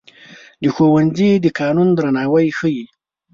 ښوونځی 0.73 1.29
د 1.43 1.45
قانون 1.59 1.89
درناوی 1.97 2.47
ښيي 2.57 2.85